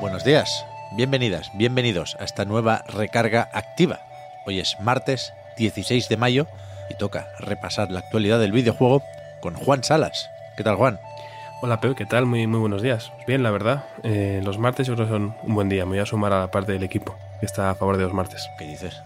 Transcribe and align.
Buenos 0.00 0.24
días, 0.24 0.64
bienvenidas, 0.92 1.50
bienvenidos 1.54 2.16
a 2.20 2.24
esta 2.24 2.44
nueva 2.44 2.82
recarga 2.88 3.48
activa. 3.52 4.00
Hoy 4.46 4.60
es 4.60 4.78
martes 4.80 5.32
16 5.56 6.08
de 6.08 6.16
mayo 6.16 6.46
y 6.90 6.94
toca 6.94 7.28
repasar 7.38 7.90
la 7.90 8.00
actualidad 8.00 8.38
del 8.38 8.52
videojuego 8.52 9.02
con 9.40 9.54
Juan 9.54 9.82
Salas. 9.84 10.30
¿Qué 10.56 10.62
tal, 10.64 10.76
Juan? 10.76 11.00
Hola, 11.62 11.80
Pep, 11.80 11.96
¿qué 11.96 12.04
tal? 12.06 12.26
Muy, 12.26 12.46
muy 12.46 12.60
buenos 12.60 12.82
días. 12.82 13.10
Pues 13.14 13.26
bien, 13.26 13.42
la 13.42 13.50
verdad, 13.50 13.84
eh, 14.02 14.40
los 14.44 14.58
martes 14.58 14.86
yo 14.86 14.94
creo 14.94 15.06
que 15.06 15.12
son 15.12 15.34
un 15.42 15.54
buen 15.54 15.68
día. 15.68 15.84
Me 15.84 15.92
voy 15.92 15.98
a 16.00 16.06
sumar 16.06 16.32
a 16.32 16.40
la 16.40 16.50
parte 16.50 16.72
del 16.72 16.82
equipo 16.82 17.16
que 17.40 17.46
está 17.46 17.70
a 17.70 17.74
favor 17.74 17.96
de 17.96 18.04
los 18.04 18.12
martes. 18.12 18.48
¿Qué 18.58 18.66
dices? 18.66 19.02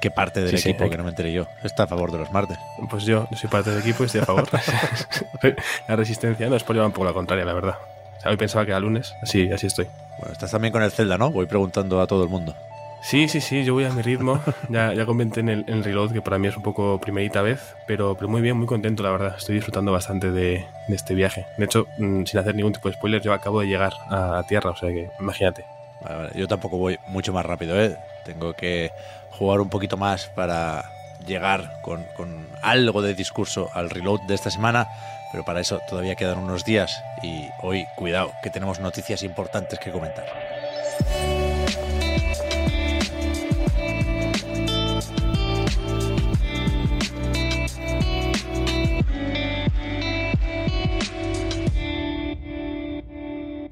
¿Qué 0.00 0.12
parte 0.12 0.40
del 0.40 0.56
Sí, 0.56 0.70
equipo 0.70 0.88
que- 0.88 0.96
no 0.96 1.02
me 1.02 1.10
enteré 1.10 1.32
yo? 1.32 1.46
Está 1.64 1.84
a 1.84 1.86
favor 1.88 2.12
de 2.12 2.18
los 2.18 2.30
martes. 2.30 2.56
Pues 2.88 3.02
yo, 3.04 3.26
yo 3.30 3.36
soy 3.36 3.50
parte 3.50 3.70
del 3.70 3.80
equipo 3.80 4.04
y 4.04 4.06
estoy 4.06 4.20
a 4.20 4.26
favor. 4.26 4.48
la 5.88 5.96
resistencia 5.96 6.48
no 6.48 6.54
es 6.56 6.62
por 6.62 6.76
llevar 6.76 6.86
un 6.86 6.92
poco 6.92 7.06
la 7.06 7.12
contraria, 7.12 7.44
la 7.44 7.52
verdad. 7.52 7.78
O 8.16 8.20
sea, 8.20 8.30
hoy 8.30 8.36
pensaba 8.36 8.64
que 8.64 8.70
era 8.70 8.80
lunes, 8.80 9.12
así, 9.22 9.50
así 9.52 9.66
estoy. 9.66 9.88
Bueno, 10.18 10.32
estás 10.32 10.50
también 10.50 10.72
con 10.72 10.82
el 10.82 10.90
Zelda, 10.90 11.16
¿no? 11.18 11.30
Voy 11.30 11.46
preguntando 11.46 12.00
a 12.00 12.06
todo 12.06 12.24
el 12.24 12.28
mundo. 12.28 12.54
Sí, 13.00 13.28
sí, 13.28 13.40
sí, 13.40 13.64
yo 13.64 13.74
voy 13.74 13.84
a 13.84 13.90
mi 13.90 14.02
ritmo. 14.02 14.40
Ya, 14.68 14.92
ya 14.92 15.06
comenté 15.06 15.40
en 15.40 15.48
el, 15.48 15.64
en 15.68 15.84
reload 15.84 16.12
que 16.12 16.20
para 16.20 16.38
mí 16.38 16.48
es 16.48 16.56
un 16.56 16.62
poco 16.62 17.00
primerita 17.00 17.42
vez, 17.42 17.74
pero, 17.86 18.14
pero 18.16 18.28
muy 18.28 18.40
bien, 18.42 18.56
muy 18.56 18.66
contento, 18.66 19.02
la 19.02 19.10
verdad. 19.10 19.34
Estoy 19.38 19.54
disfrutando 19.54 19.92
bastante 19.92 20.30
de, 20.30 20.66
de 20.88 20.94
este 20.94 21.14
viaje. 21.14 21.46
De 21.56 21.64
hecho, 21.64 21.86
mm, 21.98 22.24
sin 22.24 22.40
hacer 22.40 22.54
ningún 22.54 22.72
tipo 22.72 22.88
de 22.88 22.94
spoiler, 22.94 23.22
yo 23.22 23.32
acabo 23.32 23.60
de 23.60 23.68
llegar 23.68 23.92
a, 24.10 24.38
a 24.38 24.42
tierra, 24.42 24.70
o 24.70 24.76
sea 24.76 24.90
que 24.90 25.10
imagínate. 25.20 25.64
Vale, 26.02 26.16
vale. 26.16 26.30
Yo 26.34 26.46
tampoco 26.48 26.76
voy 26.76 26.98
mucho 27.08 27.32
más 27.32 27.46
rápido, 27.46 27.80
¿eh? 27.80 27.96
Tengo 28.24 28.52
que 28.54 28.90
jugar 29.30 29.60
un 29.60 29.70
poquito 29.70 29.96
más 29.96 30.26
para 30.26 30.84
llegar 31.28 31.80
con, 31.82 32.04
con 32.16 32.48
algo 32.62 33.02
de 33.02 33.14
discurso 33.14 33.70
al 33.74 33.90
reload 33.90 34.22
de 34.22 34.34
esta 34.34 34.50
semana, 34.50 34.88
pero 35.30 35.44
para 35.44 35.60
eso 35.60 35.80
todavía 35.88 36.16
quedan 36.16 36.38
unos 36.38 36.64
días 36.64 37.02
y 37.22 37.48
hoy, 37.62 37.86
cuidado, 37.96 38.32
que 38.42 38.50
tenemos 38.50 38.80
noticias 38.80 39.22
importantes 39.22 39.78
que 39.78 39.92
comentar. 39.92 40.26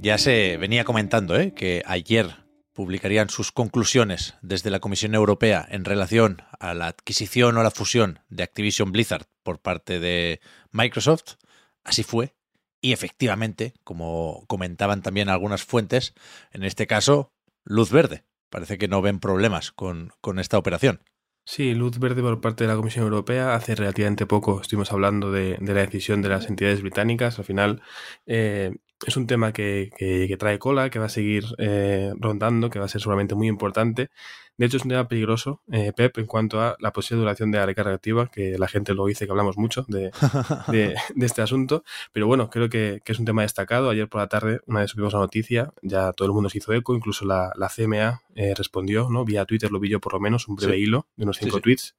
Ya 0.07 0.19
se 0.19 0.57
venía 0.57 0.85
comentando 0.85 1.37
¿eh? 1.37 1.53
que 1.53 1.83
ayer 1.85 2.46
publicarían 2.77 3.31
sus 3.31 3.53
conclusiones 3.53 4.35
desde 4.43 4.71
la 4.71 4.81
Comisión 4.81 5.15
Europea 5.15 5.67
en 5.69 5.87
relación 5.87 6.43
a 6.61 6.75
la 6.75 6.89
adquisición 6.89 7.57
o 7.57 7.63
la 7.63 7.71
fusión 7.71 8.21
de 8.29 8.43
Activision 8.43 8.93
Blizzard 8.93 9.27
por 9.43 9.61
parte 9.61 9.99
de 9.99 10.41
Microsoft. 10.73 11.37
Así 11.85 12.03
fue. 12.03 12.35
Y 12.83 12.93
efectivamente, 12.93 13.73
como 13.83 14.45
comentaban 14.47 15.01
también 15.01 15.31
algunas 15.31 15.65
fuentes, 15.65 16.13
en 16.53 16.65
este 16.65 16.87
caso, 16.87 17.33
luz 17.65 17.91
verde. 17.91 18.25
Parece 18.51 18.77
que 18.77 18.89
no 18.89 19.01
ven 19.01 19.21
problemas 19.21 19.73
con, 19.73 20.13
con 20.21 20.39
esta 20.39 20.59
operación. 20.59 21.01
Sí, 21.49 21.75
luz 21.75 21.99
verde 21.99 22.23
por 22.23 22.41
parte 22.41 22.65
de 22.65 22.69
la 22.69 22.77
Comisión 22.77 23.05
Europea. 23.05 23.55
Hace 23.55 23.75
relativamente 23.75 24.27
poco 24.27 24.61
estuvimos 24.61 24.93
hablando 24.93 25.31
de, 25.31 25.57
la 25.61 25.75
decisión 25.75 26.21
de 26.21 26.29
las 26.29 26.49
entidades 26.49 26.83
británicas. 26.83 27.39
Al 27.39 27.45
final 27.45 27.83
eh, 28.27 28.77
es 29.07 29.17
un 29.17 29.27
tema 29.27 29.53
que, 29.53 29.91
que- 29.97 30.27
que 30.29 30.37
trae 30.37 30.59
cola, 30.59 30.91
que 30.91 30.99
va 30.99 31.07
a 31.07 31.09
seguir 31.09 31.45
eh, 31.59 32.13
rondando, 32.19 32.71
que 32.71 32.79
va 32.79 32.85
a 32.87 32.89
ser 32.89 33.01
seguramente 33.01 33.35
muy 33.35 33.49
importante. 33.49 34.11
De 34.59 34.65
hecho, 34.67 34.79
es 34.79 34.85
un 34.85 34.89
tema 34.89 35.07
peligroso, 35.07 35.61
eh, 35.71 35.93
Pep, 35.95 36.17
en 36.17 36.25
cuanto 36.27 36.63
a 36.63 36.77
la 36.81 36.91
posible 36.93 37.21
duración 37.21 37.51
de 37.51 37.59
la 37.59 37.67
recarga 37.67 37.93
activa, 37.93 38.31
que 38.33 38.57
la 38.59 38.69
gente 38.69 38.95
luego 38.95 39.09
dice 39.09 39.27
que 39.27 39.31
hablamos 39.31 39.59
mucho 39.59 39.85
de, 39.89 40.11
de, 40.69 40.95
de 41.15 41.27
este 41.27 41.43
asunto. 41.43 41.85
Pero 42.13 42.27
bueno, 42.27 42.49
creo 42.49 42.69
que, 42.71 43.03
que 43.05 43.13
es 43.13 43.19
un 43.19 43.27
tema 43.27 43.43
destacado. 43.43 43.91
Ayer 43.91 44.09
por 44.09 44.23
la 44.23 44.29
tarde, 44.29 44.61
una 44.67 44.81
vez 44.81 44.91
supimos 44.91 45.13
la 45.13 45.19
noticia, 45.21 45.73
ya 45.83 46.13
todo 46.15 46.27
el 46.27 46.33
mundo 46.33 46.49
se 46.49 46.59
hizo 46.59 46.73
eco, 46.73 46.95
incluso 46.95 47.27
la, 47.27 47.53
la 47.57 47.69
CMA 47.69 48.23
eh, 48.35 48.55
respondió, 48.57 49.09
¿no? 49.11 49.25
Vía 49.27 49.45
Twitter 49.45 49.71
lo 49.71 49.79
vi 49.79 49.91
yo 49.91 50.01
por 50.01 50.15
lo 50.15 50.21
menos, 50.21 50.49
un 50.49 50.57
breve 50.57 50.75
Sí. 50.77 50.81
hilo 50.85 51.07
de 51.17 51.25
unos 51.25 51.37
Sí, 51.37 51.45
cinco 51.45 51.59
sí. 51.59 51.63
tweets, 51.63 51.97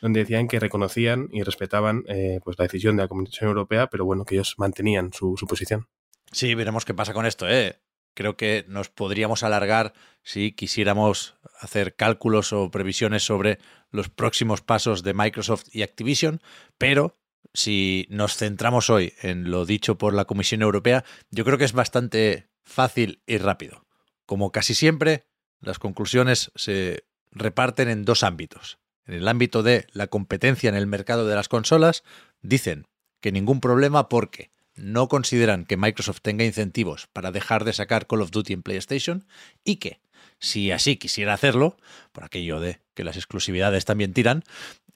donde 0.00 0.20
decían 0.20 0.48
que 0.48 0.58
reconocían 0.58 1.28
y 1.30 1.42
respetaban 1.42 2.04
eh, 2.08 2.40
pues 2.42 2.58
la 2.58 2.62
decisión 2.64 2.96
de 2.96 3.02
la 3.02 3.08
Comisión 3.08 3.48
Europea, 3.48 3.88
pero 3.88 4.06
bueno, 4.06 4.24
que 4.24 4.36
ellos 4.36 4.54
mantenían 4.56 5.12
su, 5.12 5.36
su 5.36 5.46
posición. 5.46 5.86
Sí, 6.32 6.54
veremos 6.54 6.84
qué 6.84 6.94
pasa 6.94 7.12
con 7.12 7.26
esto, 7.26 7.48
¿eh? 7.48 7.80
Creo 8.14 8.36
que 8.36 8.64
nos 8.68 8.88
podríamos 8.88 9.42
alargar 9.42 9.92
si 10.22 10.52
quisiéramos 10.52 11.36
hacer 11.60 11.94
cálculos 11.94 12.52
o 12.52 12.70
previsiones 12.70 13.22
sobre 13.24 13.58
los 13.90 14.08
próximos 14.08 14.60
pasos 14.60 15.02
de 15.02 15.14
Microsoft 15.14 15.64
y 15.72 15.82
Activision, 15.82 16.40
pero 16.78 17.16
si 17.52 18.06
nos 18.10 18.36
centramos 18.36 18.90
hoy 18.90 19.14
en 19.22 19.50
lo 19.50 19.64
dicho 19.64 19.98
por 19.98 20.14
la 20.14 20.24
Comisión 20.24 20.62
Europea, 20.62 21.04
yo 21.30 21.44
creo 21.44 21.58
que 21.58 21.64
es 21.64 21.72
bastante 21.72 22.48
fácil 22.62 23.22
y 23.26 23.38
rápido. 23.38 23.86
Como 24.26 24.52
casi 24.52 24.74
siempre, 24.74 25.26
las 25.60 25.78
conclusiones 25.78 26.52
se 26.54 27.04
reparten 27.32 27.88
en 27.88 28.04
dos 28.04 28.22
ámbitos. 28.22 28.78
En 29.06 29.14
el 29.14 29.28
ámbito 29.28 29.62
de 29.62 29.86
la 29.92 30.06
competencia 30.06 30.68
en 30.68 30.76
el 30.76 30.86
mercado 30.86 31.26
de 31.26 31.34
las 31.34 31.48
consolas, 31.48 32.04
dicen 32.40 32.86
que 33.20 33.32
ningún 33.32 33.60
problema 33.60 34.08
porque 34.08 34.50
no 34.80 35.08
consideran 35.08 35.64
que 35.64 35.76
Microsoft 35.76 36.20
tenga 36.22 36.44
incentivos 36.44 37.08
para 37.12 37.30
dejar 37.30 37.64
de 37.64 37.72
sacar 37.72 38.06
Call 38.06 38.22
of 38.22 38.30
Duty 38.30 38.54
en 38.54 38.62
PlayStation 38.62 39.26
y 39.64 39.76
que, 39.76 40.00
si 40.38 40.72
así 40.72 40.96
quisiera 40.96 41.34
hacerlo, 41.34 41.76
por 42.12 42.24
aquello 42.24 42.60
de 42.60 42.80
que 42.94 43.04
las 43.04 43.16
exclusividades 43.16 43.84
también 43.84 44.12
tiran, 44.14 44.42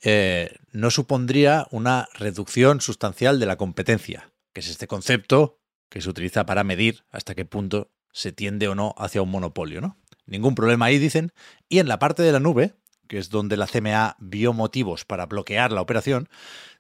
eh, 0.03 0.57
no 0.73 0.91
supondría 0.91 1.67
una 1.71 2.09
reducción 2.15 2.81
sustancial 2.81 3.39
de 3.39 3.47
la 3.47 3.57
competencia, 3.57 4.33
que 4.53 4.61
es 4.61 4.69
este 4.69 4.87
concepto 4.87 5.61
que 5.89 6.01
se 6.01 6.11
utiliza 6.11 6.47
para 6.47 6.65
medir 6.65 7.05
hasta 7.11 7.35
qué 7.35 7.45
punto 7.45 7.91
se 8.13 8.33
tiende 8.33 8.69
o 8.69 8.75
no 8.75 8.95
hacia 8.99 9.23
un 9.23 9.31
monopolio, 9.31 9.81
¿no? 9.81 9.97
Ningún 10.27 10.55
problema 10.55 10.87
ahí, 10.87 10.99
dicen. 10.99 11.33
Y 11.69 11.79
en 11.79 11.89
la 11.89 11.99
parte 11.99 12.23
de 12.23 12.33
la 12.33 12.41
nube, 12.41 12.75
que 13.09 13.19
es 13.19 13.29
donde 13.29 13.57
la 13.57 13.67
CMA 13.67 14.17
vio 14.19 14.53
motivos 14.53 15.05
para 15.05 15.27
bloquear 15.27 15.73
la 15.73 15.83
operación, 15.83 16.29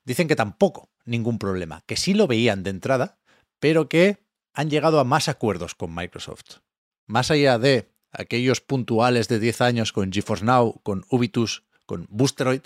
dicen 0.04 0.28
que 0.28 0.36
tampoco 0.36 0.88
ningún 1.04 1.38
problema, 1.38 1.82
que 1.86 1.96
sí 1.96 2.14
lo 2.14 2.26
veían 2.26 2.62
de 2.62 2.70
entrada, 2.70 3.18
pero 3.58 3.88
que 3.88 4.18
han 4.52 4.70
llegado 4.70 5.00
a 5.00 5.04
más 5.04 5.28
acuerdos 5.28 5.74
con 5.74 5.94
Microsoft. 5.94 6.58
Más 7.06 7.30
allá 7.30 7.58
de 7.58 7.90
aquellos 8.12 8.60
puntuales 8.60 9.28
de 9.28 9.40
10 9.40 9.60
años 9.60 9.92
con 9.92 10.12
GeForce 10.12 10.44
Now, 10.44 10.80
con 10.82 11.04
Ubitus, 11.10 11.64
con 11.86 12.06
Boosteroid, 12.08 12.62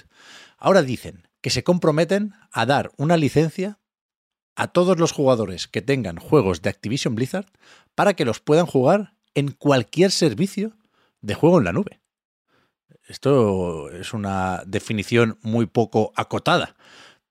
ahora 0.58 0.82
dicen 0.82 1.26
que 1.40 1.50
se 1.50 1.64
comprometen 1.64 2.34
a 2.52 2.66
dar 2.66 2.92
una 2.96 3.16
licencia 3.16 3.78
a 4.54 4.68
todos 4.68 4.98
los 4.98 5.12
jugadores 5.12 5.68
que 5.68 5.82
tengan 5.82 6.18
juegos 6.18 6.62
de 6.62 6.70
Activision 6.70 7.14
Blizzard 7.14 7.46
para 7.94 8.14
que 8.14 8.24
los 8.24 8.40
puedan 8.40 8.66
jugar 8.66 9.14
en 9.34 9.52
cualquier 9.52 10.10
servicio 10.10 10.76
de 11.20 11.34
juego 11.34 11.58
en 11.58 11.64
la 11.64 11.72
nube. 11.72 12.00
Esto 13.06 13.90
es 13.90 14.12
una 14.12 14.62
definición 14.66 15.38
muy 15.42 15.66
poco 15.66 16.12
acotada, 16.16 16.74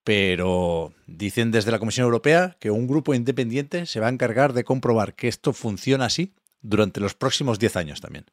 pero 0.08 0.94
dicen 1.06 1.50
desde 1.50 1.70
la 1.70 1.78
Comisión 1.78 2.06
Europea 2.06 2.56
que 2.60 2.70
un 2.70 2.86
grupo 2.86 3.12
independiente 3.12 3.84
se 3.84 4.00
va 4.00 4.06
a 4.06 4.10
encargar 4.10 4.54
de 4.54 4.64
comprobar 4.64 5.12
que 5.14 5.28
esto 5.28 5.52
funciona 5.52 6.06
así 6.06 6.32
durante 6.62 6.98
los 6.98 7.12
próximos 7.12 7.58
10 7.58 7.76
años 7.76 8.00
también. 8.00 8.24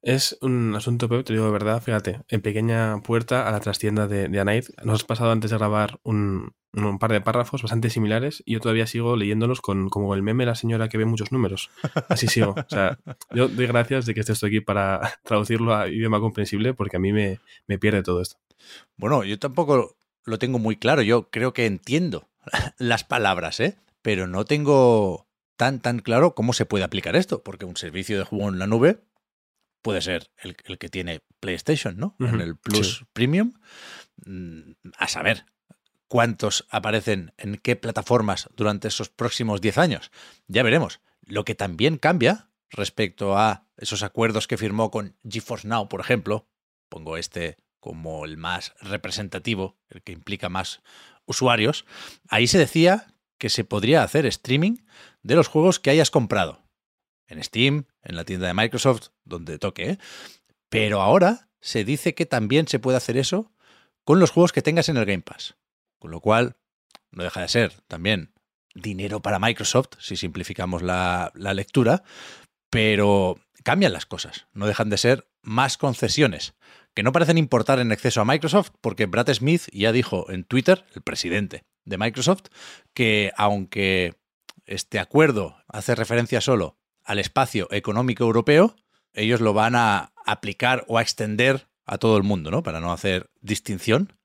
Es 0.00 0.38
un 0.40 0.74
asunto, 0.74 1.06
Pep, 1.10 1.26
te 1.26 1.34
digo 1.34 1.44
de 1.44 1.50
verdad, 1.50 1.82
fíjate, 1.82 2.22
en 2.28 2.40
pequeña 2.40 3.02
puerta 3.02 3.46
a 3.46 3.52
la 3.52 3.60
trastienda 3.60 4.06
de, 4.06 4.30
de 4.30 4.40
Anaid. 4.40 4.64
Nos 4.82 5.00
has 5.00 5.04
pasado 5.04 5.30
antes 5.30 5.50
de 5.50 5.58
grabar 5.58 6.00
un, 6.04 6.54
un 6.72 6.98
par 6.98 7.12
de 7.12 7.20
párrafos 7.20 7.60
bastante 7.60 7.90
similares 7.90 8.42
y 8.46 8.54
yo 8.54 8.60
todavía 8.60 8.86
sigo 8.86 9.14
leyéndolos 9.14 9.60
con 9.60 9.90
como 9.90 10.14
el 10.14 10.22
meme 10.22 10.46
la 10.46 10.54
señora 10.54 10.88
que 10.88 10.96
ve 10.96 11.04
muchos 11.04 11.32
números. 11.32 11.68
Así 12.08 12.28
sigo. 12.28 12.54
O 12.56 12.70
sea, 12.70 12.98
yo 13.34 13.48
doy 13.48 13.66
gracias 13.66 14.06
de 14.06 14.14
que 14.14 14.20
estés 14.20 14.42
aquí 14.42 14.62
para 14.62 15.18
traducirlo 15.22 15.76
a 15.76 15.86
idioma 15.88 16.18
comprensible 16.18 16.72
porque 16.72 16.96
a 16.96 17.00
mí 17.00 17.12
me, 17.12 17.40
me 17.66 17.78
pierde 17.78 18.02
todo 18.02 18.22
esto. 18.22 18.38
Bueno, 18.96 19.22
yo 19.24 19.38
tampoco 19.38 19.97
lo 20.28 20.38
tengo 20.38 20.58
muy 20.58 20.76
claro. 20.76 21.02
Yo 21.02 21.30
creo 21.30 21.52
que 21.52 21.66
entiendo 21.66 22.28
las 22.78 23.04
palabras, 23.04 23.60
¿eh? 23.60 23.76
Pero 24.02 24.26
no 24.26 24.44
tengo 24.44 25.28
tan, 25.56 25.80
tan 25.80 25.98
claro 25.98 26.34
cómo 26.34 26.52
se 26.52 26.66
puede 26.66 26.84
aplicar 26.84 27.16
esto, 27.16 27.42
porque 27.42 27.64
un 27.64 27.76
servicio 27.76 28.18
de 28.18 28.24
juego 28.24 28.48
en 28.48 28.58
la 28.58 28.66
nube 28.66 29.02
puede 29.82 30.00
ser 30.00 30.30
el, 30.38 30.56
el 30.64 30.78
que 30.78 30.88
tiene 30.88 31.22
PlayStation, 31.40 31.96
¿no? 31.96 32.16
En 32.20 32.40
el 32.40 32.56
Plus 32.56 32.98
sí. 32.98 33.04
Premium. 33.12 33.54
Mm, 34.24 34.72
A 34.98 35.08
saber 35.08 35.46
cuántos 36.06 36.66
aparecen 36.70 37.32
en 37.36 37.56
qué 37.56 37.76
plataformas 37.76 38.48
durante 38.56 38.88
esos 38.88 39.08
próximos 39.08 39.60
10 39.60 39.78
años. 39.78 40.10
Ya 40.46 40.62
veremos. 40.62 41.00
Lo 41.22 41.44
que 41.44 41.54
también 41.54 41.98
cambia 41.98 42.50
respecto 42.70 43.36
a 43.36 43.66
esos 43.76 44.02
acuerdos 44.02 44.46
que 44.46 44.56
firmó 44.56 44.90
con 44.90 45.16
GeForce 45.28 45.68
Now, 45.68 45.88
por 45.88 46.00
ejemplo, 46.00 46.48
pongo 46.88 47.16
este 47.16 47.56
como 47.80 48.24
el 48.24 48.36
más 48.36 48.74
representativo, 48.80 49.76
el 49.88 50.02
que 50.02 50.12
implica 50.12 50.48
más 50.48 50.82
usuarios, 51.26 51.84
ahí 52.28 52.46
se 52.46 52.58
decía 52.58 53.14
que 53.38 53.50
se 53.50 53.64
podría 53.64 54.02
hacer 54.02 54.26
streaming 54.26 54.78
de 55.22 55.34
los 55.36 55.48
juegos 55.48 55.78
que 55.78 55.90
hayas 55.90 56.10
comprado. 56.10 56.64
En 57.26 57.42
Steam, 57.44 57.86
en 58.02 58.16
la 58.16 58.24
tienda 58.24 58.46
de 58.46 58.54
Microsoft, 58.54 59.08
donde 59.24 59.58
toque. 59.58 59.90
¿eh? 59.90 59.98
Pero 60.68 61.02
ahora 61.02 61.48
se 61.60 61.84
dice 61.84 62.14
que 62.14 62.26
también 62.26 62.66
se 62.68 62.78
puede 62.78 62.96
hacer 62.96 63.16
eso 63.16 63.52
con 64.04 64.20
los 64.20 64.30
juegos 64.30 64.52
que 64.52 64.62
tengas 64.62 64.88
en 64.88 64.96
el 64.96 65.04
Game 65.04 65.22
Pass. 65.22 65.56
Con 65.98 66.10
lo 66.10 66.20
cual, 66.20 66.56
no 67.10 67.22
deja 67.22 67.42
de 67.42 67.48
ser 67.48 67.72
también 67.86 68.32
dinero 68.74 69.20
para 69.20 69.38
Microsoft, 69.38 69.90
si 69.98 70.16
simplificamos 70.16 70.82
la, 70.82 71.32
la 71.34 71.52
lectura, 71.52 72.02
pero 72.70 73.38
cambian 73.64 73.92
las 73.92 74.06
cosas, 74.06 74.46
no 74.52 74.66
dejan 74.66 74.88
de 74.88 74.98
ser 74.98 75.28
más 75.42 75.76
concesiones, 75.76 76.54
que 76.98 77.04
no 77.04 77.12
parecen 77.12 77.38
importar 77.38 77.78
en 77.78 77.92
exceso 77.92 78.20
a 78.20 78.24
Microsoft, 78.24 78.70
porque 78.80 79.06
Brad 79.06 79.32
Smith 79.32 79.68
ya 79.72 79.92
dijo 79.92 80.28
en 80.32 80.42
Twitter, 80.42 80.84
el 80.96 81.02
presidente 81.02 81.62
de 81.84 81.96
Microsoft, 81.96 82.46
que 82.92 83.30
aunque 83.36 84.16
este 84.66 84.98
acuerdo 84.98 85.62
hace 85.68 85.94
referencia 85.94 86.40
solo 86.40 86.76
al 87.04 87.20
espacio 87.20 87.68
económico 87.70 88.24
europeo, 88.24 88.74
ellos 89.12 89.40
lo 89.40 89.52
van 89.52 89.76
a 89.76 90.12
aplicar 90.26 90.84
o 90.88 90.98
a 90.98 91.02
extender 91.02 91.68
a 91.86 91.98
todo 91.98 92.16
el 92.16 92.24
mundo, 92.24 92.50
¿no? 92.50 92.64
Para 92.64 92.80
no 92.80 92.90
hacer 92.90 93.30
distinción. 93.42 94.18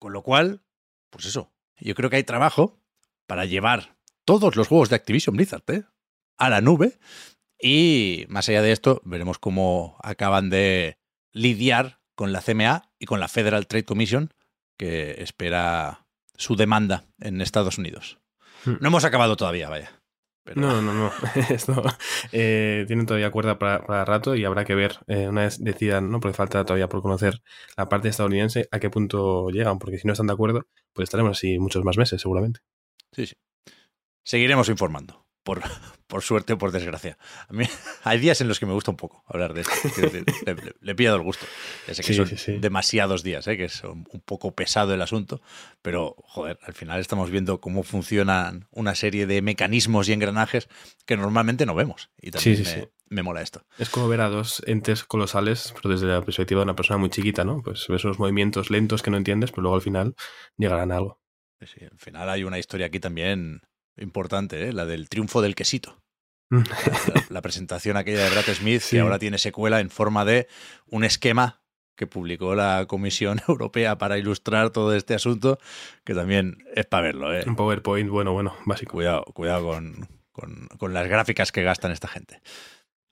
Con 0.00 0.12
lo 0.12 0.22
cual, 0.22 0.64
pues 1.08 1.26
eso, 1.26 1.52
yo 1.78 1.94
creo 1.94 2.10
que 2.10 2.16
hay 2.16 2.24
trabajo 2.24 2.80
para 3.28 3.44
llevar 3.44 3.96
todos 4.24 4.56
los 4.56 4.66
juegos 4.66 4.88
de 4.88 4.96
Activision 4.96 5.36
Blizzard 5.36 5.62
¿eh? 5.68 5.84
a 6.36 6.50
la 6.50 6.62
nube. 6.62 6.98
Y 7.60 8.26
más 8.28 8.48
allá 8.48 8.60
de 8.60 8.72
esto, 8.72 9.00
veremos 9.04 9.38
cómo 9.38 9.96
acaban 10.02 10.50
de 10.50 10.98
lidiar 11.32 11.98
con 12.14 12.32
la 12.32 12.40
CMA 12.40 12.90
y 12.98 13.06
con 13.06 13.20
la 13.20 13.28
Federal 13.28 13.66
Trade 13.66 13.84
Commission, 13.84 14.32
que 14.78 15.22
espera 15.22 16.06
su 16.36 16.56
demanda 16.56 17.06
en 17.20 17.40
Estados 17.40 17.78
Unidos. 17.78 18.18
Hmm. 18.64 18.76
No 18.80 18.88
hemos 18.88 19.04
acabado 19.04 19.36
todavía, 19.36 19.68
vaya. 19.68 20.02
No, 20.56 20.82
no, 20.82 20.92
no. 20.92 21.12
Esto 21.50 21.82
eh, 22.32 22.84
tienen 22.88 23.06
todavía 23.06 23.30
cuerda 23.30 23.58
para, 23.58 24.04
rato 24.04 24.34
y 24.34 24.44
habrá 24.44 24.64
que 24.64 24.74
ver, 24.74 24.98
eh, 25.06 25.28
una 25.28 25.42
vez 25.42 25.62
decidan, 25.62 26.10
¿no? 26.10 26.18
Porque 26.18 26.36
falta 26.36 26.64
todavía 26.64 26.88
por 26.88 27.00
conocer 27.00 27.42
la 27.76 27.88
parte 27.88 28.08
estadounidense, 28.08 28.68
a 28.72 28.80
qué 28.80 28.90
punto 28.90 29.50
llegan, 29.50 29.78
porque 29.78 29.98
si 29.98 30.06
no 30.06 30.12
están 30.12 30.26
de 30.26 30.32
acuerdo, 30.32 30.66
pues 30.92 31.06
estaremos 31.06 31.38
así 31.38 31.58
muchos 31.58 31.84
más 31.84 31.96
meses, 31.96 32.20
seguramente. 32.20 32.60
Sí, 33.12 33.26
sí. 33.26 33.36
Seguiremos 34.24 34.68
informando 34.68 35.21
por, 35.42 35.62
por 36.06 36.22
suerte 36.22 36.52
o 36.52 36.58
por 36.58 36.72
desgracia. 36.72 37.18
A 37.48 37.52
mí 37.52 37.64
hay 38.04 38.18
días 38.18 38.40
en 38.40 38.48
los 38.48 38.60
que 38.60 38.66
me 38.66 38.72
gusta 38.72 38.90
un 38.90 38.96
poco 38.96 39.24
hablar 39.26 39.54
de 39.54 39.62
esto. 39.62 39.72
le, 40.46 40.74
le, 40.80 40.94
pido 40.94 41.16
el 41.16 41.22
gusto. 41.22 41.46
Ya 41.86 41.94
sé 41.94 42.02
que 42.02 42.14
son 42.14 42.60
demasiados 42.60 43.22
días, 43.22 43.46
¿eh? 43.46 43.56
que 43.56 43.64
es 43.64 43.82
un 43.84 44.04
poco 44.04 44.54
pesado 44.54 44.94
el 44.94 45.02
asunto, 45.02 45.40
pero 45.82 46.16
joder, 46.24 46.58
al 46.62 46.74
final 46.74 47.00
estamos 47.00 47.30
viendo 47.30 47.60
cómo 47.60 47.82
funcionan 47.82 48.66
una 48.70 48.94
serie 48.94 49.26
de 49.26 49.42
mecanismos 49.42 50.08
y 50.08 50.12
engranajes 50.12 50.68
que 51.06 51.16
normalmente 51.16 51.66
no 51.66 51.74
vemos. 51.74 52.10
Y 52.20 52.30
también 52.30 52.62
me, 52.62 52.88
me, 53.08 53.22
mola 53.22 53.42
esto. 53.42 53.64
Es 53.78 53.90
como 53.90 54.08
ver 54.08 54.20
a 54.20 54.28
dos 54.28 54.62
entes 54.66 55.04
colosales, 55.04 55.74
pero 55.76 55.94
desde 55.94 56.06
la 56.06 56.22
perspectiva 56.22 56.60
de 56.60 56.64
una 56.64 56.76
persona 56.76 56.98
muy 56.98 57.10
chiquita, 57.10 57.44
¿no? 57.44 57.62
Pues 57.62 57.86
ves 57.88 58.04
unos 58.04 58.18
movimientos 58.18 58.70
lentos 58.70 59.02
que 59.02 59.10
no 59.10 59.16
entiendes, 59.16 59.50
pero 59.50 59.62
luego 59.62 59.76
al 59.76 59.82
final 59.82 60.14
llegarán 60.56 60.92
a 60.92 60.96
algo. 60.96 61.20
Sí, 61.60 61.84
al 61.84 61.98
final 61.98 62.28
hay 62.28 62.44
una 62.44 62.58
historia 62.58 62.86
aquí 62.86 62.98
también 62.98 63.60
importante, 63.96 64.68
¿eh? 64.68 64.72
la 64.72 64.86
del 64.86 65.08
triunfo 65.08 65.42
del 65.42 65.54
quesito. 65.54 65.98
La, 67.30 67.40
presentación 67.40 67.96
aquella 67.96 68.24
de 68.24 68.30
Brad 68.30 68.54
Smith, 68.54 68.82
que 68.90 69.00
ahora 69.00 69.18
tiene 69.18 69.38
secuela 69.38 69.80
en 69.80 69.88
forma 69.88 70.26
de 70.26 70.48
un 70.86 71.02
esquema 71.02 71.62
que 71.96 72.06
publicó 72.06 72.54
la 72.54 72.84
Comisión 72.86 73.40
Europea 73.48 73.96
para 73.96 74.18
ilustrar 74.18 74.70
todo 74.70 74.94
este 74.94 75.14
asunto, 75.14 75.58
que 76.04 76.14
también 76.14 76.58
es 76.74 76.84
para 76.84 77.04
verlo. 77.04 77.34
¿eh? 77.34 77.44
Un 77.46 77.56
PowerPoint, 77.56 78.10
bueno, 78.10 78.32
bueno, 78.32 78.54
básico. 78.66 78.92
Cuidado, 78.92 79.24
cuidado 79.32 79.68
con, 79.68 80.08
con, 80.32 80.68
con 80.78 80.92
las 80.92 81.08
gráficas 81.08 81.52
que 81.52 81.62
gastan 81.62 81.90
esta 81.90 82.08
gente. 82.08 82.42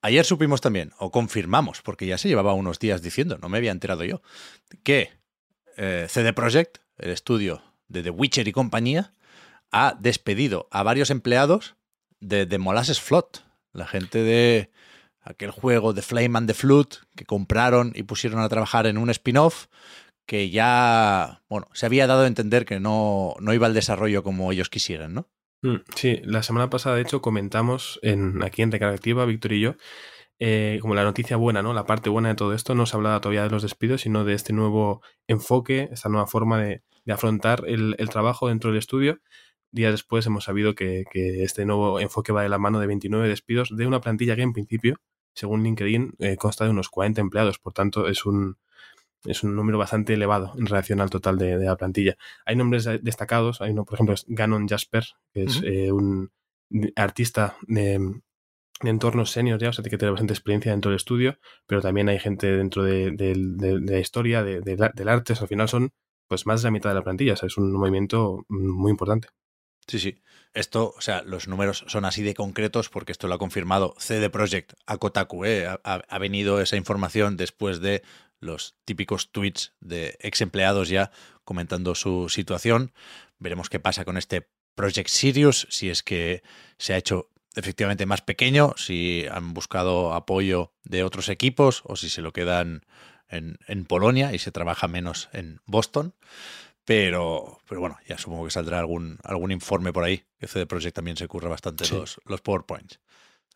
Ayer 0.02 0.24
supimos 0.24 0.60
también, 0.60 0.92
o 0.98 1.10
confirmamos, 1.10 1.82
porque 1.82 2.06
ya 2.06 2.16
se 2.16 2.28
llevaba 2.28 2.54
unos 2.54 2.78
días 2.78 3.02
diciendo, 3.02 3.38
no 3.38 3.48
me 3.48 3.58
había 3.58 3.70
enterado 3.70 4.04
yo, 4.04 4.22
que 4.82 5.10
eh, 5.76 6.06
CD 6.08 6.32
Projekt, 6.32 6.78
el 6.96 7.10
estudio 7.10 7.62
de 7.88 8.02
The 8.02 8.10
Witcher 8.10 8.48
y 8.48 8.52
compañía, 8.52 9.12
ha 9.70 9.96
despedido 9.98 10.68
a 10.70 10.82
varios 10.82 11.10
empleados 11.10 11.76
de, 12.20 12.46
de 12.46 12.58
Molasses 12.58 13.00
Float, 13.00 13.38
la 13.72 13.86
gente 13.86 14.22
de 14.22 14.70
aquel 15.20 15.50
juego 15.50 15.92
de 15.92 16.02
Flame 16.02 16.38
and 16.38 16.46
the 16.48 16.54
Flute 16.54 16.96
que 17.16 17.24
compraron 17.24 17.92
y 17.94 18.02
pusieron 18.02 18.40
a 18.40 18.48
trabajar 18.48 18.86
en 18.86 18.98
un 18.98 19.10
spin-off 19.10 19.66
que 20.26 20.50
ya, 20.50 21.42
bueno, 21.48 21.66
se 21.72 21.86
había 21.86 22.06
dado 22.06 22.22
a 22.22 22.26
entender 22.26 22.64
que 22.64 22.78
no, 22.78 23.34
no 23.40 23.52
iba 23.52 23.66
al 23.66 23.74
desarrollo 23.74 24.22
como 24.22 24.52
ellos 24.52 24.70
quisieran, 24.70 25.14
¿no? 25.14 25.28
Mm, 25.62 25.76
sí, 25.94 26.20
la 26.24 26.42
semana 26.42 26.70
pasada, 26.70 26.96
de 26.96 27.02
hecho, 27.02 27.20
comentamos 27.20 27.98
en, 28.02 28.42
aquí 28.44 28.62
en 28.62 28.70
Recarga 28.70 28.94
Activa, 28.94 29.24
Víctor 29.24 29.52
y 29.52 29.60
yo, 29.60 29.74
eh, 30.38 30.78
como 30.80 30.94
la 30.94 31.04
noticia 31.04 31.36
buena, 31.36 31.62
¿no? 31.62 31.74
La 31.74 31.84
parte 31.84 32.10
buena 32.10 32.28
de 32.28 32.34
todo 32.36 32.54
esto 32.54 32.74
no 32.74 32.86
se 32.86 32.96
hablaba 32.96 33.20
todavía 33.20 33.42
de 33.42 33.50
los 33.50 33.62
despidos, 33.62 34.02
sino 34.02 34.24
de 34.24 34.34
este 34.34 34.52
nuevo 34.52 35.02
enfoque, 35.26 35.88
esta 35.92 36.08
nueva 36.08 36.26
forma 36.26 36.58
de, 36.62 36.82
de 37.04 37.12
afrontar 37.12 37.64
el, 37.66 37.96
el, 37.98 38.08
trabajo 38.08 38.48
dentro 38.48 38.70
del 38.70 38.78
estudio 38.78 39.20
días 39.72 39.92
después 39.92 40.26
hemos 40.26 40.44
sabido 40.44 40.74
que, 40.74 41.04
este 41.14 41.64
nuevo 41.64 42.00
enfoque 42.00 42.32
va 42.32 42.42
de 42.42 42.48
la 42.48 42.58
mano 42.58 42.80
de 42.80 42.86
29 42.86 43.28
despidos 43.28 43.74
de 43.76 43.86
una 43.86 44.00
plantilla 44.00 44.36
que 44.36 44.42
en 44.42 44.52
principio, 44.52 44.96
según 45.34 45.62
LinkedIn, 45.62 46.14
eh, 46.18 46.36
consta 46.36 46.64
de 46.64 46.70
unos 46.70 46.88
40 46.88 47.20
empleados. 47.20 47.58
Por 47.58 47.72
tanto, 47.72 48.08
es 48.08 48.26
un, 48.26 48.56
es 49.24 49.42
un 49.42 49.54
número 49.54 49.78
bastante 49.78 50.14
elevado 50.14 50.54
en 50.58 50.66
relación 50.66 51.00
al 51.00 51.10
total 51.10 51.38
de, 51.38 51.56
la 51.58 51.76
plantilla. 51.76 52.16
Hay 52.44 52.56
nombres 52.56 52.88
destacados. 53.02 53.60
Hay 53.60 53.70
uno, 53.70 53.84
por 53.84 53.94
ejemplo, 53.94 54.14
es 54.14 54.24
Ganon 54.28 54.66
Jasper, 54.68 55.04
que 55.32 55.44
es 55.44 55.62
eh, 55.64 55.92
un 55.92 56.30
artista 56.96 57.56
de, 57.66 58.20
entornos 58.82 59.30
seniors 59.30 59.60
ya, 59.60 59.68
o 59.68 59.72
sea, 59.72 59.84
que 59.84 59.98
tiene 59.98 60.12
bastante 60.12 60.32
experiencia 60.32 60.72
dentro 60.72 60.90
del 60.90 60.96
estudio, 60.96 61.38
pero 61.66 61.82
también 61.82 62.08
hay 62.08 62.18
gente 62.18 62.46
dentro 62.50 62.82
de, 62.82 63.12
la 63.84 63.98
historia, 63.98 64.42
del 64.42 65.08
arte. 65.08 65.34
al 65.38 65.48
final 65.48 65.68
son 65.68 65.92
pues 66.28 66.46
más 66.46 66.62
de 66.62 66.68
la 66.68 66.70
mitad 66.70 66.90
de 66.90 66.94
la 66.94 67.02
plantilla. 67.02 67.34
O 67.34 67.36
sea, 67.36 67.48
es 67.48 67.58
un 67.58 67.72
movimiento 67.72 68.44
muy 68.48 68.90
importante. 68.90 69.28
Sí, 69.90 69.98
sí. 69.98 70.22
Esto, 70.54 70.94
o 70.96 71.00
sea, 71.00 71.22
los 71.22 71.48
números 71.48 71.84
son 71.88 72.04
así 72.04 72.22
de 72.22 72.34
concretos 72.34 72.88
porque 72.88 73.10
esto 73.10 73.26
lo 73.26 73.34
ha 73.34 73.38
confirmado 73.38 73.96
CD 73.98 74.30
Projekt 74.30 74.74
a 74.86 74.98
Kotaku. 74.98 75.44
¿eh? 75.44 75.66
Ha, 75.82 76.18
venido 76.20 76.60
esa 76.60 76.76
información 76.76 77.36
después 77.36 77.80
de 77.80 78.04
los 78.38 78.76
típicos 78.84 79.32
tweets 79.32 79.72
de 79.80 80.16
ex 80.20 80.42
empleados 80.42 80.90
ya 80.90 81.10
comentando 81.42 81.96
su 81.96 82.28
situación. 82.28 82.92
Veremos 83.40 83.68
qué 83.68 83.80
pasa 83.80 84.04
con 84.04 84.16
este 84.16 84.48
Project 84.76 85.08
Sirius, 85.08 85.66
si 85.70 85.90
es 85.90 86.04
que 86.04 86.44
se 86.78 86.94
ha 86.94 86.96
hecho 86.96 87.28
efectivamente 87.56 88.06
más 88.06 88.22
pequeño, 88.22 88.74
si 88.76 89.26
han 89.28 89.54
buscado 89.54 90.14
apoyo 90.14 90.72
de 90.84 91.02
otros 91.02 91.28
equipos 91.28 91.82
o 91.84 91.96
si 91.96 92.08
se 92.10 92.22
lo 92.22 92.32
quedan 92.32 92.86
en, 93.28 93.58
en 93.66 93.84
Polonia 93.86 94.34
y 94.34 94.38
se 94.38 94.52
trabaja 94.52 94.86
menos 94.86 95.30
en 95.32 95.60
Boston. 95.66 96.14
Pero, 96.84 97.58
pero 97.68 97.80
bueno, 97.80 97.98
ya 98.08 98.18
supongo 98.18 98.44
que 98.44 98.50
saldrá 98.50 98.80
algún, 98.80 99.18
algún 99.22 99.52
informe 99.52 99.92
por 99.92 100.04
ahí. 100.04 100.24
Que 100.38 100.48
CD 100.48 100.66
Projekt 100.66 100.96
también 100.96 101.16
se 101.16 101.28
curra 101.28 101.48
bastante 101.48 101.88
los, 101.88 102.20
los 102.24 102.40
PowerPoints. 102.40 103.00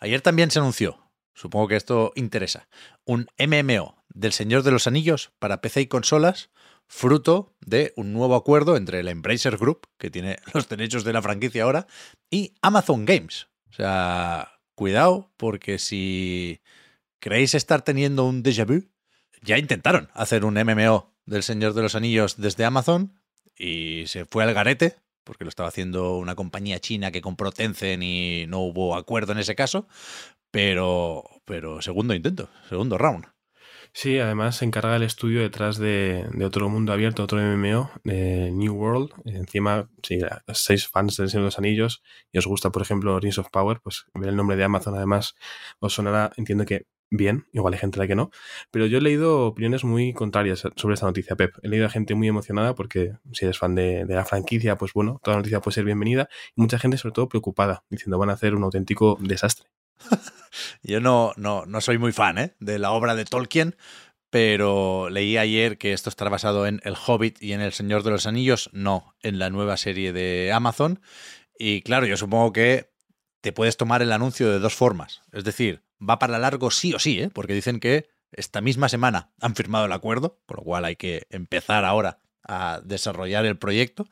Ayer 0.01 0.21
también 0.21 0.51
se 0.51 0.59
anunció, 0.59 1.11
supongo 1.35 1.69
que 1.69 1.77
esto 1.77 2.13
interesa, 2.15 2.69
un 3.05 3.27
MMO 3.39 4.05
del 4.09 4.33
Señor 4.33 4.63
de 4.63 4.71
los 4.71 4.87
Anillos 4.87 5.33
para 5.39 5.61
PC 5.61 5.83
y 5.83 5.87
consolas, 5.87 6.51
fruto 6.87 7.57
de 7.61 7.93
un 7.97 8.13
nuevo 8.13 8.37
acuerdo 8.37 8.77
entre 8.77 9.01
el 9.01 9.09
Embracer 9.09 9.57
Group, 9.57 9.89
que 9.99 10.11
tiene 10.11 10.39
los 10.53 10.69
derechos 10.69 11.05
de 11.05 11.13
la 11.13 11.23
franquicia 11.23 11.65
ahora, 11.65 11.87
y 12.31 12.55
Amazon 12.63 13.05
Games. 13.05 13.49
O 13.71 13.73
sea, 13.73 14.61
cuidado, 14.75 15.33
porque 15.37 15.79
si 15.79 16.61
creéis 17.19 17.55
estar 17.55 17.83
teniendo 17.83 18.25
un 18.25 18.43
déjà 18.43 18.67
vu, 18.67 18.89
ya 19.43 19.59
intentaron 19.59 20.11
hacer 20.15 20.45
un 20.45 20.55
MMO 20.55 21.14
del 21.27 21.43
Señor 21.43 21.75
de 21.75 21.83
los 21.83 21.95
Anillos 21.95 22.37
desde 22.37 22.65
Amazon, 22.65 23.21
y 23.57 24.05
se 24.07 24.25
fue 24.25 24.45
al 24.45 24.55
garete, 24.55 24.97
porque 25.25 25.45
lo 25.45 25.49
estaba 25.49 25.69
haciendo 25.69 26.17
una 26.17 26.35
compañía 26.35 26.81
china 26.81 27.11
que 27.11 27.23
compró 27.23 27.51
Tencent 27.53 28.03
y 28.03 28.47
no 28.49 28.61
hubo 28.61 28.97
acuerdo 28.97 29.33
en 29.33 29.39
ese 29.39 29.55
caso, 29.55 29.89
pero, 30.51 31.25
pero 31.45 31.83
segundo 31.83 32.15
intento, 32.15 32.49
segundo 32.69 32.99
round. 32.99 33.27
Sí, 33.97 34.19
además 34.19 34.57
se 34.57 34.65
encarga 34.65 34.97
el 34.97 35.05
estudio 35.05 35.41
detrás 35.41 35.79
de, 35.79 36.27
otro 36.45 36.69
mundo 36.69 36.93
abierto, 36.93 37.23
otro 37.23 37.39
MMO, 37.41 37.93
de 38.03 38.51
New 38.51 38.75
World. 38.75 39.13
Encima, 39.25 39.89
si 40.03 40.19
seis 40.53 40.89
fans 40.89 41.17
del 41.17 41.29
Señor 41.29 41.45
de 41.45 41.47
los 41.47 41.59
Anillos 41.59 42.03
y 42.33 42.39
os 42.39 42.47
gusta, 42.47 42.71
por 42.71 42.83
ejemplo, 42.83 43.21
Rings 43.21 43.39
of 43.39 43.51
Power, 43.51 43.81
pues 43.83 44.07
ver 44.15 44.31
el 44.31 44.37
nombre 44.37 44.57
de 44.57 44.65
Amazon 44.65 44.97
además 44.97 45.37
os 45.79 45.95
sonará, 45.95 46.33
entiendo 46.37 46.65
que 46.65 46.87
bien, 47.11 47.47
igual 47.53 47.75
hay 47.75 47.81
gente 47.81 47.99
a 47.99 48.03
la 48.03 48.07
que 48.07 48.15
no, 48.15 48.31
pero 48.71 48.87
yo 48.87 48.99
he 48.99 49.01
leído 49.01 49.47
opiniones 49.47 49.85
muy 49.85 50.13
contrarias 50.13 50.67
sobre 50.77 50.95
esta 50.95 51.07
noticia, 51.07 51.37
Pep. 51.37 51.55
He 51.63 51.69
leído 51.69 51.87
a 51.87 51.91
gente 51.91 52.15
muy 52.15 52.29
emocionada 52.29 52.75
porque 52.75 53.13
si 53.33 53.45
eres 53.45 53.59
fan 53.59 53.75
de, 53.75 54.05
la 54.07 54.25
franquicia, 54.25 54.77
pues 54.77 54.93
bueno, 54.93 55.21
toda 55.23 55.37
noticia 55.37 55.61
puede 55.61 55.75
ser 55.75 55.85
bienvenida, 55.85 56.29
y 56.57 56.61
mucha 56.61 56.79
gente 56.79 56.99
sobre 56.99 57.13
todo 57.13 57.29
preocupada, 57.29 57.85
diciendo 57.91 58.19
van 58.19 58.31
a 58.31 58.35
hacer 58.35 58.55
un 58.55 58.65
auténtico 58.65 59.19
desastre. 59.21 59.69
yo 60.83 61.01
no, 61.01 61.33
no, 61.37 61.67
no 61.67 61.81
soy 61.81 61.99
muy 61.99 62.13
fan 62.13 62.39
¿eh? 62.39 62.55
de 62.59 62.79
la 62.79 62.91
obra 62.91 63.15
de 63.15 63.25
Tolkien, 63.25 63.77
pero 64.31 65.11
leí 65.11 65.37
ayer 65.37 65.79
que 65.79 65.93
esto 65.93 66.11
estará 66.11 66.29
basado 66.29 66.67
en 66.67 66.81
El 66.83 66.97
Hobbit 66.97 67.41
y 67.41 67.53
en 67.53 67.61
El 67.61 67.73
Señor 67.73 68.03
de 68.03 68.11
los 68.11 68.27
Anillos, 68.27 68.69
no 68.73 69.15
en 69.23 69.39
la 69.39 69.49
nueva 69.49 69.77
serie 69.77 70.13
de 70.13 70.51
Amazon. 70.53 71.01
Y 71.57 71.83
claro, 71.83 72.07
yo 72.07 72.17
supongo 72.17 72.53
que 72.53 72.91
te 73.41 73.53
puedes 73.53 73.77
tomar 73.77 74.03
el 74.03 74.11
anuncio 74.11 74.51
de 74.51 74.59
dos 74.59 74.75
formas. 74.75 75.23
Es 75.31 75.45
decir, 75.45 75.85
va 76.09 76.19
para 76.19 76.39
largo 76.39 76.71
sí 76.71 76.95
o 76.95 76.99
sí, 76.99 77.21
¿eh? 77.21 77.31
porque 77.33 77.55
dicen 77.55 77.81
que 77.81 78.09
esta 78.33 78.61
misma 78.61 78.89
semana 78.89 79.33
han 79.41 79.55
firmado 79.55 79.87
el 79.87 79.93
acuerdo, 79.93 80.41
con 80.47 80.59
lo 80.59 80.63
cual 80.65 80.85
hay 80.85 80.97
que 80.97 81.27
empezar 81.31 81.85
ahora 81.85 82.21
a 82.43 82.81
desarrollar 82.85 83.47
el 83.47 83.59
proyecto. 83.59 84.09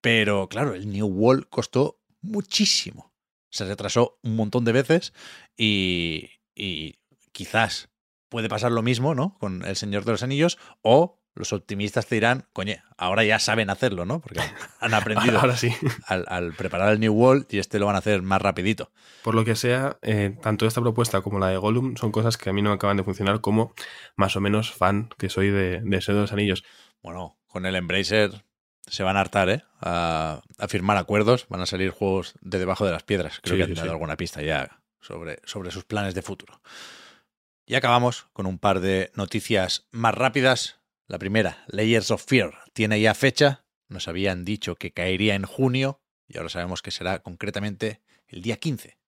Pero 0.00 0.48
claro, 0.48 0.74
el 0.74 0.90
New 0.90 1.06
Wall 1.06 1.48
costó 1.48 2.00
muchísimo. 2.20 3.12
Se 3.50 3.64
retrasó 3.64 4.18
un 4.22 4.36
montón 4.36 4.64
de 4.64 4.72
veces 4.72 5.12
y, 5.56 6.30
y 6.54 6.98
quizás 7.32 7.90
puede 8.28 8.48
pasar 8.48 8.72
lo 8.72 8.82
mismo, 8.82 9.14
¿no? 9.14 9.36
Con 9.38 9.64
El 9.64 9.76
Señor 9.76 10.04
de 10.04 10.12
los 10.12 10.22
Anillos 10.22 10.58
o 10.82 11.17
los 11.38 11.52
optimistas 11.52 12.06
te 12.06 12.16
dirán, 12.16 12.44
coñe, 12.52 12.82
ahora 12.96 13.24
ya 13.24 13.38
saben 13.38 13.70
hacerlo, 13.70 14.04
¿no? 14.04 14.20
Porque 14.20 14.40
han 14.80 14.94
aprendido 14.94 15.38
ahora 15.38 15.56
sí. 15.56 15.72
al, 16.06 16.52
preparar 16.54 16.92
el 16.92 17.00
New 17.00 17.14
World 17.14 17.46
y 17.50 17.58
este 17.58 17.78
lo 17.78 17.86
van 17.86 17.94
a 17.94 17.98
hacer 17.98 18.22
más 18.22 18.42
rapidito. 18.42 18.90
Por 19.22 19.34
lo 19.34 19.44
que 19.44 19.56
sea, 19.56 19.98
eh, 20.02 20.36
tanto 20.42 20.66
esta 20.66 20.80
propuesta 20.80 21.20
como 21.20 21.38
la 21.38 21.48
de 21.48 21.56
Gollum 21.56 21.96
son 21.96 22.12
cosas 22.12 22.36
que 22.36 22.50
a 22.50 22.52
mí 22.52 22.62
no 22.62 22.70
me 22.70 22.76
acaban 22.76 22.96
de 22.96 23.04
funcionar 23.04 23.40
como 23.40 23.72
más 24.16 24.36
o 24.36 24.40
menos 24.40 24.72
fan 24.72 25.10
que 25.16 25.28
soy 25.28 25.50
de, 25.50 25.80
de 25.80 25.98
de 25.98 26.12
los 26.12 26.32
Anillos. 26.32 26.64
Bueno, 27.02 27.38
con 27.46 27.66
el 27.66 27.76
Embracer 27.76 28.44
se 28.86 29.02
van 29.02 29.16
a 29.16 29.20
hartar, 29.20 29.50
¿eh? 29.50 29.62
A, 29.80 30.42
firmar 30.68 30.96
acuerdos, 30.96 31.46
van 31.48 31.60
a 31.60 31.66
salir 31.66 31.90
juegos 31.90 32.34
de 32.40 32.58
debajo 32.58 32.84
de 32.84 32.92
las 32.92 33.02
piedras. 33.02 33.40
Creo 33.42 33.56
que 33.56 33.64
han 33.64 33.74
dado 33.74 33.90
alguna 33.92 34.16
pista 34.16 34.42
ya 34.42 34.80
sobre, 35.00 35.40
sobre 35.44 35.70
sus 35.70 35.84
planes 35.84 36.14
de 36.14 36.22
futuro. 36.22 36.60
Y 37.66 37.74
acabamos 37.74 38.26
con 38.32 38.46
un 38.46 38.58
par 38.58 38.80
de 38.80 39.12
noticias 39.14 39.86
más 39.90 40.14
rápidas. 40.14 40.77
La 41.10 41.18
primera, 41.18 41.64
Layers 41.68 42.10
of 42.10 42.22
Fear, 42.22 42.52
tiene 42.74 43.00
ya 43.00 43.14
fecha. 43.14 43.64
Nos 43.88 44.08
habían 44.08 44.44
dicho 44.44 44.76
que 44.76 44.92
caería 44.92 45.34
en 45.34 45.44
junio 45.44 46.02
y 46.28 46.36
ahora 46.36 46.50
sabemos 46.50 46.82
que 46.82 46.90
será 46.90 47.20
concretamente 47.20 48.02
el 48.26 48.42
día 48.42 48.58
15. 48.58 48.98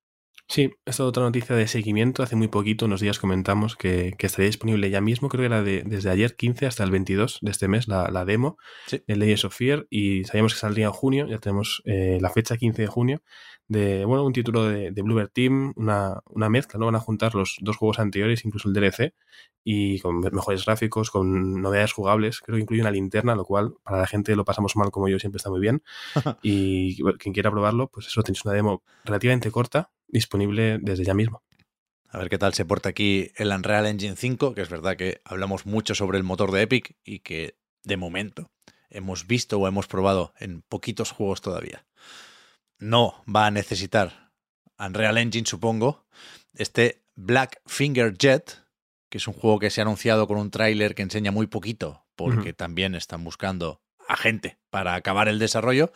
Sí, 0.48 0.70
esta 0.86 1.04
otra 1.04 1.24
noticia 1.24 1.54
de 1.54 1.68
seguimiento. 1.68 2.22
Hace 2.22 2.36
muy 2.36 2.48
poquito, 2.48 2.86
unos 2.86 3.02
días 3.02 3.18
comentamos 3.18 3.76
que, 3.76 4.16
estaría 4.18 4.46
disponible 4.46 4.88
ya 4.88 5.02
mismo, 5.02 5.28
creo 5.28 5.42
que 5.42 5.46
era 5.46 5.62
de, 5.62 5.82
desde 5.84 6.08
ayer 6.08 6.36
15 6.36 6.66
hasta 6.66 6.84
el 6.84 6.90
22 6.90 7.38
de 7.42 7.50
este 7.50 7.68
mes, 7.68 7.86
la, 7.86 8.24
demo 8.24 8.56
de 8.90 9.16
Layers 9.16 9.44
of 9.44 9.54
Fear, 9.54 9.86
y 9.90 10.24
sabíamos 10.24 10.54
que 10.54 10.60
saldría 10.60 10.86
en 10.86 10.92
junio, 10.92 11.28
ya 11.28 11.38
tenemos 11.38 11.82
eh, 11.84 12.18
la 12.20 12.30
fecha 12.30 12.56
15 12.56 12.80
de 12.80 12.88
junio, 12.88 13.22
de 13.70 14.04
bueno, 14.04 14.24
un 14.24 14.32
título 14.32 14.64
de, 14.64 14.90
de 14.90 15.02
Bluebird 15.02 15.30
Team, 15.30 15.72
una, 15.76 16.20
una, 16.30 16.48
mezcla, 16.50 16.76
¿no? 16.80 16.86
Van 16.86 16.96
a 16.96 17.00
juntar 17.00 17.36
los 17.36 17.56
dos 17.60 17.76
juegos 17.76 18.00
anteriores, 18.00 18.44
incluso 18.44 18.68
el 18.68 18.74
DLC, 18.74 19.14
y 19.62 20.00
con 20.00 20.18
mejores 20.18 20.64
gráficos, 20.64 21.12
con 21.12 21.62
novedades 21.62 21.92
jugables. 21.92 22.40
Creo 22.40 22.56
que 22.56 22.62
incluye 22.62 22.82
una 22.82 22.90
linterna, 22.90 23.36
lo 23.36 23.44
cual 23.44 23.74
para 23.84 23.98
la 23.98 24.08
gente 24.08 24.34
lo 24.34 24.44
pasamos 24.44 24.74
mal 24.74 24.90
como 24.90 25.08
yo 25.08 25.20
siempre 25.20 25.36
está 25.36 25.50
muy 25.50 25.60
bien. 25.60 25.84
y 26.42 27.00
quien 27.18 27.32
quiera 27.32 27.52
probarlo, 27.52 27.86
pues 27.86 28.08
eso, 28.08 28.24
tenéis 28.24 28.44
una 28.44 28.54
demo 28.54 28.82
relativamente 29.04 29.52
corta, 29.52 29.92
disponible 30.08 30.78
desde 30.82 31.04
ya 31.04 31.14
mismo. 31.14 31.44
A 32.08 32.18
ver 32.18 32.28
qué 32.28 32.38
tal 32.38 32.54
se 32.54 32.64
porta 32.64 32.88
aquí 32.88 33.30
el 33.36 33.52
Unreal 33.52 33.86
Engine 33.86 34.16
5, 34.16 34.52
que 34.52 34.62
es 34.62 34.68
verdad 34.68 34.96
que 34.96 35.20
hablamos 35.24 35.64
mucho 35.64 35.94
sobre 35.94 36.18
el 36.18 36.24
motor 36.24 36.50
de 36.50 36.62
Epic 36.62 36.96
y 37.04 37.20
que 37.20 37.54
de 37.84 37.96
momento 37.96 38.50
hemos 38.88 39.28
visto 39.28 39.60
o 39.60 39.68
hemos 39.68 39.86
probado 39.86 40.34
en 40.40 40.62
poquitos 40.62 41.12
juegos 41.12 41.40
todavía 41.40 41.86
no 42.80 43.22
va 43.32 43.46
a 43.46 43.50
necesitar 43.50 44.32
Unreal 44.78 45.18
Engine, 45.18 45.46
supongo, 45.46 46.06
este 46.54 47.02
Black 47.14 47.60
Finger 47.66 48.16
Jet, 48.16 48.64
que 49.08 49.18
es 49.18 49.28
un 49.28 49.34
juego 49.34 49.58
que 49.58 49.70
se 49.70 49.80
ha 49.80 49.84
anunciado 49.84 50.26
con 50.26 50.38
un 50.38 50.50
tráiler 50.50 50.94
que 50.94 51.02
enseña 51.02 51.30
muy 51.30 51.46
poquito, 51.46 52.04
porque 52.16 52.52
también 52.52 52.94
están 52.94 53.22
buscando 53.22 53.80
a 54.08 54.16
gente 54.16 54.58
para 54.70 54.94
acabar 54.94 55.28
el 55.28 55.38
desarrollo, 55.38 55.92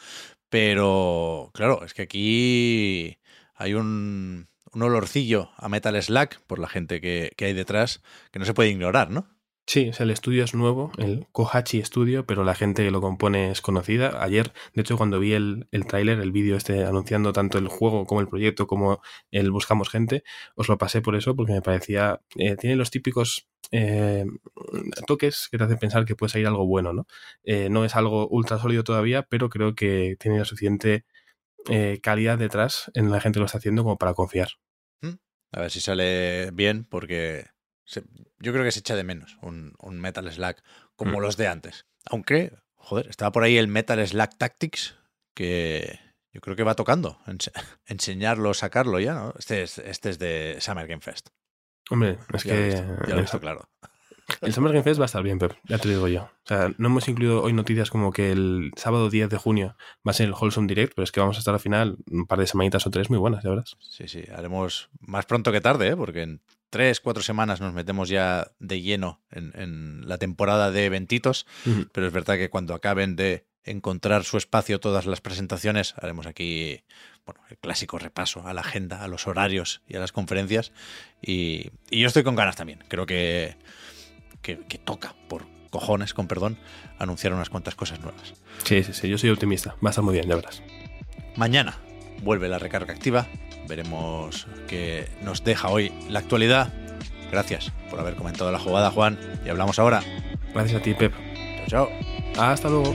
pero 0.49 1.51
claro, 1.55 1.85
es 1.85 1.95
que 1.95 2.03
aquí 2.03 3.19
hay 3.55 3.75
un, 3.75 4.49
un 4.73 4.83
olorcillo 4.83 5.51
a 5.57 5.69
Metal 5.69 6.01
Slack 6.01 6.41
por 6.43 6.59
la 6.59 6.69
gente 6.69 7.01
que, 7.01 7.33
que 7.37 7.47
hay 7.47 7.53
detrás 7.55 8.03
que 8.31 8.39
no 8.39 8.45
se 8.45 8.55
puede 8.55 8.71
ignorar, 8.71 9.11
¿no? 9.11 9.34
Sí, 9.67 9.91
el 9.99 10.11
estudio 10.11 10.45
es 10.45 10.55
nuevo, 10.55 10.93
el 10.99 11.27
Kohachi 11.33 11.83
Studio, 11.83 12.27
pero 12.27 12.45
la 12.45 12.55
gente 12.55 12.85
que 12.85 12.91
lo 12.91 13.01
compone 13.01 13.51
es 13.51 13.63
conocida. 13.63 14.23
Ayer, 14.23 14.53
de 14.75 14.83
hecho, 14.83 14.99
cuando 14.99 15.19
vi 15.19 15.33
el, 15.33 15.69
el 15.73 15.87
tráiler, 15.87 16.21
el 16.21 16.33
vídeo 16.33 16.57
este 16.57 16.85
anunciando 16.85 17.33
tanto 17.33 17.57
el 17.57 17.69
juego 17.69 18.07
como 18.07 18.21
el 18.21 18.29
proyecto 18.29 18.67
como 18.67 19.01
el 19.31 19.51
Buscamos 19.51 19.89
Gente, 19.89 20.23
os 20.55 20.69
lo 20.69 20.77
pasé 20.77 21.01
por 21.01 21.17
eso, 21.17 21.35
porque 21.35 21.55
me 21.55 21.63
parecía... 21.63 22.21
Eh, 22.37 22.57
tiene 22.57 22.77
los 22.77 22.91
típicos 22.91 23.49
eh, 23.71 24.27
toques 25.07 25.49
que 25.51 25.57
te 25.57 25.65
hacen 25.65 25.79
pensar 25.79 26.05
que 26.05 26.15
puede 26.15 26.31
salir 26.31 26.47
algo 26.47 26.67
bueno, 26.67 26.93
¿no? 26.93 27.07
Eh, 27.43 27.71
no 27.71 27.87
es 27.87 27.97
algo 27.97 28.29
ultra 28.29 28.59
sólido 28.59 28.85
todavía, 28.85 29.23
pero 29.23 29.49
creo 29.49 29.75
que 29.75 30.17
tiene 30.21 30.39
la 30.39 30.45
suficiente 30.45 31.05
calidad 32.03 32.37
detrás 32.37 32.91
en 32.93 33.11
la 33.11 33.23
gente 33.23 33.37
que 33.37 33.41
lo 33.41 33.47
está 33.47 33.57
haciendo 33.57 33.83
como 33.83 33.97
para 33.97 34.13
confiar. 34.13 34.49
Mm. 35.01 35.15
A 35.53 35.61
ver 35.61 35.71
si 35.71 35.81
sale 35.81 36.51
bien, 36.51 36.85
porque 36.85 37.47
yo 38.45 38.53
creo 38.53 38.65
que 38.65 38.71
se 38.71 38.81
echa 38.81 38.95
de 38.95 39.05
menos 39.05 39.39
un, 39.43 39.75
Metal 40.01 40.31
Slack 40.31 40.63
como 40.97 41.19
mm. 41.19 41.23
los 41.23 41.37
de 41.37 41.49
antes. 41.49 41.87
Aunque, 42.05 42.53
joder, 42.77 43.09
estaba 43.09 43.33
por 43.33 43.43
ahí 43.43 43.57
el 43.57 43.69
Metal 43.69 44.07
Slack 44.07 44.37
Tactics, 44.37 44.97
que 45.35 45.99
yo 46.33 46.41
creo 46.41 46.55
que 46.55 46.63
va 46.63 46.75
tocando 46.75 47.19
enseñarlo, 47.87 48.55
sacarlo 48.55 49.01
ya, 49.01 49.15
¿no? 49.15 49.35
Este 49.39 49.63
es, 49.63 49.79
este 49.79 50.11
es 50.11 50.19
de 50.19 50.59
Summer 50.61 50.87
Game 50.87 51.01
Fest. 51.01 51.31
Hombre, 51.91 52.19
es 52.33 52.45
que. 52.45 52.71
ya 52.71 53.15
lo 53.15 53.19
he 53.19 53.23
visto, 53.23 53.41
claro. 53.41 53.69
El 54.41 54.55
Summer 54.55 54.73
Game 54.73 54.85
Fest 54.85 54.99
va 54.99 55.05
a 55.05 55.07
estar 55.07 55.23
bien, 55.23 55.39
Pep, 55.39 55.53
ya 55.65 55.79
te 55.79 55.89
digo 55.89 56.09
yo. 56.09 56.23
O 56.23 56.47
sea, 56.47 56.73
no 56.79 56.89
hemos 56.89 57.09
incluido 57.09 57.43
hoy 57.43 57.53
noticias 57.53 57.91
como 57.91 58.11
que 58.11 58.33
el 58.33 58.73
sábado 58.77 59.11
10 59.11 59.29
de 59.29 59.37
junio 59.37 59.77
va 60.07 60.11
a 60.11 60.15
ser 60.15 60.27
el 60.27 60.33
Wholesome 60.33 60.67
Direct, 60.67 60.95
pero 60.95 61.05
es 61.05 61.13
que 61.13 61.21
vamos 61.21 61.37
a 61.37 61.41
estar 61.41 61.53
al 61.53 61.61
final 61.61 61.99
un 62.11 62.27
par 62.27 62.39
de 62.39 62.47
semanitas 62.47 62.87
o 62.87 62.91
tres 62.91 63.11
muy 63.11 63.19
buenas, 63.19 63.45
ya 63.45 63.51
verás. 63.51 63.77
Sí, 63.81 64.09
sí, 64.09 64.25
haremos 64.35 64.89
más 65.01 65.27
pronto 65.27 65.53
que 65.53 65.61
tarde, 65.61 65.89
¿eh? 65.89 65.97
porque 65.97 66.23
en 66.23 66.41
tres, 66.75 66.99
cuatro 66.99 67.23
semanas 67.23 67.61
nos 67.61 67.73
metemos 67.73 68.09
ya 68.09 68.51
de 68.59 68.83
lleno 68.83 69.23
en, 69.31 70.09
la 70.09 70.19
temporada 70.19 70.73
de 70.73 70.87
eventitos, 70.87 71.47
pero 71.93 72.09
es 72.09 72.13
verdad 72.13 72.37
que 72.37 72.51
cuando 72.51 72.75
acaben 72.75 73.15
de 73.15 73.47
encontrar 73.63 74.25
su 74.25 74.39
espacio 74.39 74.81
todas 74.81 75.07
las 75.07 75.21
presentaciones, 75.21 75.95
haremos 75.99 76.27
aquí 76.27 76.83
bueno, 77.25 77.41
el 77.49 77.59
clásico 77.59 78.01
repaso 78.01 78.45
a 78.45 78.53
la 78.53 78.63
agenda, 78.63 79.05
a 79.05 79.07
los 79.07 79.29
horarios 79.29 79.83
y 79.87 79.95
a 79.95 80.01
las 80.01 80.11
conferencias. 80.11 80.73
Y, 81.23 81.71
yo 81.93 82.09
estoy 82.09 82.25
con 82.25 82.35
ganas 82.35 82.57
también. 82.57 82.81
Creo 82.89 83.07
que, 83.07 83.57
que, 84.43 84.57
toca, 84.85 85.15
por 85.29 85.47
cojones, 85.71 86.13
con 86.13 86.27
perdón, 86.27 86.59
anunciar 86.99 87.35
unas 87.35 87.51
cuantas 87.51 87.77
cosas 87.77 88.01
nuevas. 88.01 88.35
Sí, 88.65 88.83
sí, 88.83 88.93
sí, 88.95 89.09
yo 89.09 89.17
soy 89.17 89.31
optimista. 89.31 89.77
Va 89.77 89.91
a 89.91 89.91
estar 89.91 90.03
muy 90.03 90.15
bien, 90.15 90.27
ya 90.27 90.35
verás. 90.35 90.61
Mañana 91.37 91.79
vuelve 92.23 92.49
la 92.49 92.59
recarga 92.59 92.93
activa 92.93 93.27
Veremos 93.69 94.47
qué 94.69 95.09
nos 95.23 95.43
deja 95.43 95.69
hoy 95.69 95.93
la 96.09 96.19
actualidad. 96.19 96.73
Gracias 97.31 97.73
por 97.91 97.99
haber 98.01 98.15
comentado 98.15 98.53
la 98.53 98.59
jugada, 98.59 98.91
Juan. 98.91 99.19
Y 99.45 99.49
hablamos 99.49 99.79
ahora. 99.79 100.03
Gracias 100.53 100.81
a 100.81 100.83
ti, 100.83 100.95
Pep. 100.95 101.13
Chao, 101.67 101.89
chao. 102.35 102.45
Hasta 102.45 102.69
luego. 102.69 102.95